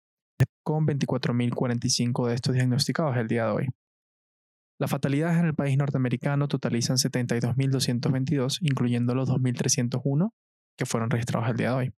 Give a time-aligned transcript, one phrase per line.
[0.64, 3.68] con 24.045 de estos diagnosticados el día de hoy.
[4.80, 10.30] Las fatalidades en el país norteamericano totalizan 72.222, incluyendo los 2.301
[10.78, 11.92] que fueron registrados el día de hoy.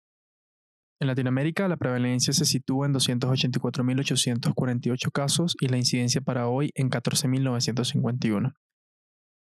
[1.00, 6.90] En Latinoamérica, la prevalencia se sitúa en 284.848 casos y la incidencia para hoy en
[6.90, 8.56] 14.951,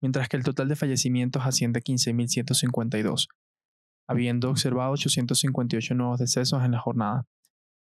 [0.01, 3.27] mientras que el total de fallecimientos asciende a 15.152,
[4.09, 7.25] habiendo observado 858 nuevos decesos en la jornada.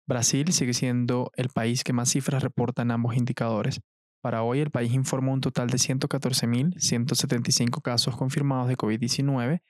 [0.08, 3.82] Brasil sigue siendo el país que más cifras reporta en ambos indicadores.
[4.22, 9.60] Para hoy, el país informó un total de 114.175 casos confirmados de COVID-19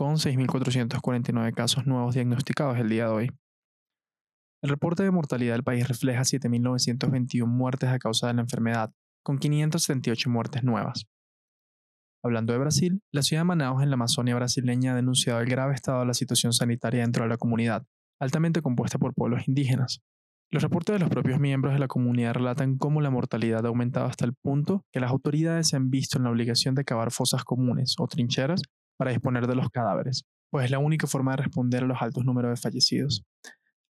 [0.00, 3.30] con 6.449 casos nuevos diagnosticados el día de hoy.
[4.62, 9.38] El reporte de mortalidad del país refleja 7.921 muertes a causa de la enfermedad, con
[9.38, 11.04] 578 muertes nuevas.
[12.24, 15.74] Hablando de Brasil, la ciudad de Manaus en la Amazonia brasileña ha denunciado el grave
[15.74, 17.84] estado de la situación sanitaria dentro de la comunidad,
[18.18, 20.00] altamente compuesta por pueblos indígenas.
[20.50, 24.06] Los reportes de los propios miembros de la comunidad relatan cómo la mortalidad ha aumentado
[24.06, 27.44] hasta el punto que las autoridades se han visto en la obligación de cavar fosas
[27.44, 28.62] comunes o trincheras
[29.00, 32.22] para disponer de los cadáveres, pues es la única forma de responder a los altos
[32.26, 33.24] números de fallecidos.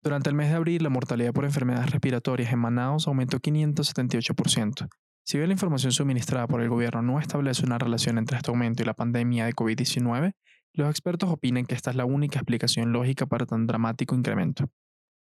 [0.00, 4.88] Durante el mes de abril, la mortalidad por enfermedades respiratorias en Manaus aumentó 578%.
[5.24, 8.84] Si bien la información suministrada por el gobierno no establece una relación entre este aumento
[8.84, 10.34] y la pandemia de COVID-19,
[10.74, 14.70] los expertos opinan que esta es la única explicación lógica para tan dramático incremento.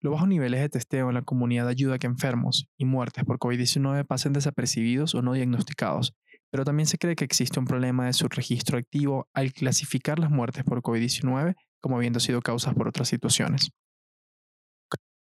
[0.01, 3.39] Los bajos niveles de testeo en la comunidad ayuda a que enfermos y muertes por
[3.39, 6.15] COVID-19 pasen desapercibidos o no diagnosticados,
[6.53, 10.29] pero también se cree que existe un problema de su registro activo al clasificar las
[10.29, 13.71] muertes por COVID-19 como habiendo sido causas por otras situaciones.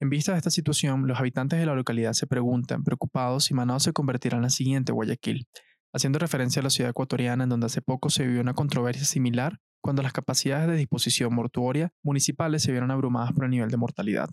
[0.01, 3.83] En vista de esta situación, los habitantes de la localidad se preguntan, preocupados, si Manaus
[3.83, 5.47] se convertirá en la siguiente Guayaquil,
[5.93, 9.57] haciendo referencia a la ciudad ecuatoriana en donde hace poco se vivió una controversia similar
[9.81, 14.27] cuando las capacidades de disposición mortuoria municipales se vieron abrumadas por el nivel de mortalidad.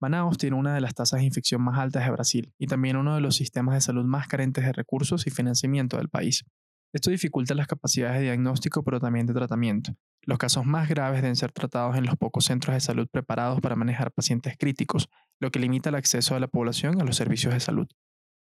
[0.00, 3.16] Manaus tiene una de las tasas de infección más altas de Brasil y también uno
[3.16, 6.44] de los sistemas de salud más carentes de recursos y financiamiento del país.
[6.92, 9.94] Esto dificulta las capacidades de diagnóstico pero también de tratamiento.
[10.22, 13.74] Los casos más graves deben ser tratados en los pocos centros de salud preparados para
[13.74, 15.08] manejar pacientes críticos,
[15.40, 17.88] lo que limita el acceso de la población a los servicios de salud.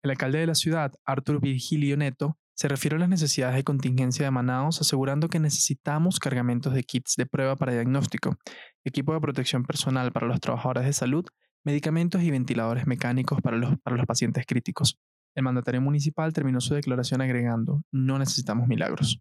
[0.03, 4.25] El alcalde de la ciudad, Arthur Virgilio Neto, se refirió a las necesidades de contingencia
[4.25, 8.37] de Manaus, asegurando que necesitamos cargamentos de kits de prueba para diagnóstico,
[8.85, 11.25] equipo de protección personal para los trabajadores de salud
[11.65, 14.99] medicamentos y ventiladores mecánicos para los, para los pacientes críticos.
[15.35, 19.21] El mandatario municipal terminó su declaración agregando, no necesitamos milagros.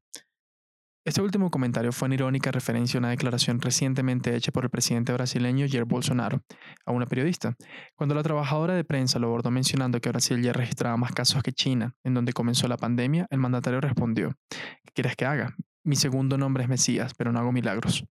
[1.05, 5.11] Este último comentario fue en irónica referencia a una declaración recientemente hecha por el presidente
[5.11, 6.41] brasileño Jair Bolsonaro
[6.85, 7.57] a una periodista,
[7.95, 11.51] cuando la trabajadora de prensa lo abordó mencionando que Brasil ya registraba más casos que
[11.51, 15.53] China, en donde comenzó la pandemia, el mandatario respondió, ¿qué quieres que haga?
[15.83, 18.05] Mi segundo nombre es Mesías, pero no hago milagros.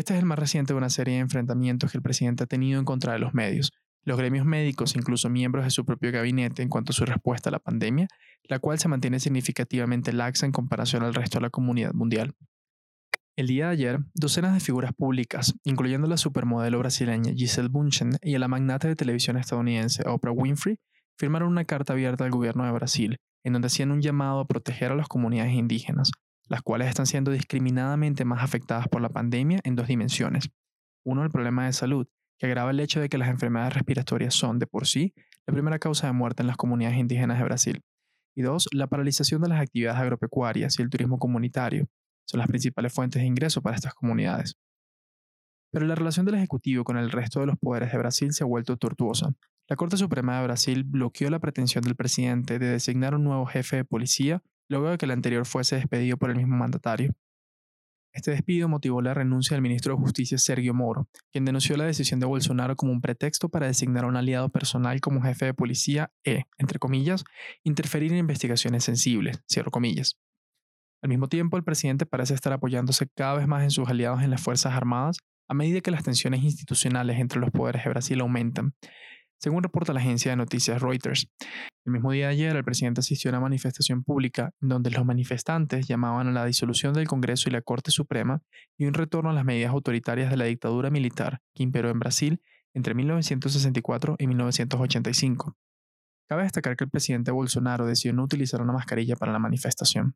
[0.00, 2.78] Este es el más reciente de una serie de enfrentamientos que el presidente ha tenido
[2.78, 3.70] en contra de los medios,
[4.02, 7.52] los gremios médicos, incluso miembros de su propio gabinete en cuanto a su respuesta a
[7.52, 8.08] la pandemia,
[8.44, 12.32] la cual se mantiene significativamente laxa en comparación al resto de la comunidad mundial.
[13.36, 18.38] El día de ayer, docenas de figuras públicas, incluyendo la supermodelo brasileña Giselle Bunchen y
[18.38, 20.78] la magnate de televisión estadounidense Oprah Winfrey,
[21.18, 24.92] firmaron una carta abierta al gobierno de Brasil, en donde hacían un llamado a proteger
[24.92, 26.10] a las comunidades indígenas,
[26.50, 30.50] las cuales están siendo discriminadamente más afectadas por la pandemia en dos dimensiones.
[31.04, 34.58] Uno, el problema de salud, que agrava el hecho de que las enfermedades respiratorias son,
[34.58, 35.14] de por sí,
[35.46, 37.82] la primera causa de muerte en las comunidades indígenas de Brasil.
[38.34, 41.86] Y dos, la paralización de las actividades agropecuarias y el turismo comunitario.
[42.26, 44.56] Son las principales fuentes de ingreso para estas comunidades.
[45.72, 48.46] Pero la relación del Ejecutivo con el resto de los poderes de Brasil se ha
[48.46, 49.30] vuelto tortuosa.
[49.68, 53.76] La Corte Suprema de Brasil bloqueó la pretensión del presidente de designar un nuevo jefe
[53.76, 57.12] de policía luego de que el anterior fuese despedido por el mismo mandatario.
[58.12, 62.18] Este despido motivó la renuncia del ministro de Justicia Sergio Moro, quien denunció la decisión
[62.18, 66.12] de Bolsonaro como un pretexto para designar a un aliado personal como jefe de policía
[66.24, 67.24] e, entre comillas,
[67.62, 70.18] interferir en investigaciones sensibles, cierro comillas.
[71.02, 74.30] Al mismo tiempo, el presidente parece estar apoyándose cada vez más en sus aliados en
[74.30, 75.18] las Fuerzas Armadas
[75.48, 78.74] a medida que las tensiones institucionales entre los poderes de Brasil aumentan.
[79.40, 81.28] Según reporta la agencia de noticias Reuters.
[81.86, 85.88] El mismo día de ayer, el presidente asistió a una manifestación pública donde los manifestantes
[85.88, 88.42] llamaban a la disolución del Congreso y la Corte Suprema
[88.76, 92.42] y un retorno a las medidas autoritarias de la dictadura militar que imperó en Brasil
[92.74, 95.56] entre 1964 y 1985.
[96.28, 100.14] Cabe destacar que el presidente Bolsonaro decidió no utilizar una mascarilla para la manifestación.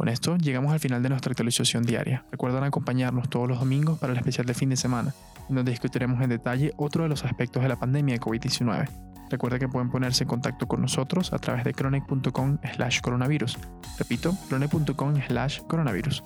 [0.00, 2.24] Con esto llegamos al final de nuestra actualización diaria.
[2.30, 5.12] Recuerden acompañarnos todos los domingos para el especial de fin de semana,
[5.46, 8.88] en donde discutiremos en detalle otro de los aspectos de la pandemia de COVID-19.
[9.28, 13.58] Recuerden que pueden ponerse en contacto con nosotros a través de chronic.com slash coronavirus.
[13.98, 16.24] Repito, chronic.com slash coronavirus.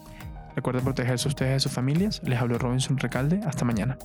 [0.54, 2.22] Recuerden protegerse ustedes y sus familias.
[2.24, 3.40] Les habló Robinson Recalde.
[3.44, 3.98] Hasta mañana.